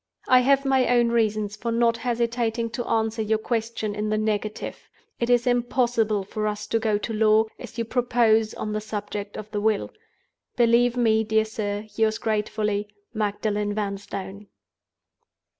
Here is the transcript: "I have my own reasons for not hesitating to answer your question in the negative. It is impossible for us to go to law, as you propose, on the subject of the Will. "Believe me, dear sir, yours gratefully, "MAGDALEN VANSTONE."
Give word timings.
"I 0.27 0.39
have 0.39 0.65
my 0.65 0.87
own 0.87 1.09
reasons 1.09 1.55
for 1.55 1.71
not 1.71 1.97
hesitating 1.97 2.71
to 2.71 2.87
answer 2.87 3.21
your 3.21 3.37
question 3.37 3.93
in 3.93 4.09
the 4.09 4.17
negative. 4.17 4.89
It 5.19 5.29
is 5.29 5.45
impossible 5.45 6.23
for 6.23 6.47
us 6.47 6.65
to 6.69 6.79
go 6.79 6.97
to 6.97 7.13
law, 7.13 7.45
as 7.59 7.77
you 7.77 7.85
propose, 7.85 8.55
on 8.55 8.73
the 8.73 8.81
subject 8.81 9.37
of 9.37 9.51
the 9.51 9.61
Will. 9.61 9.91
"Believe 10.55 10.97
me, 10.97 11.23
dear 11.23 11.45
sir, 11.45 11.85
yours 11.93 12.17
gratefully, 12.17 12.87
"MAGDALEN 13.13 13.75
VANSTONE." 13.75 14.47